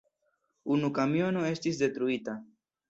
[0.77, 2.39] Unu kamiono estis detruita.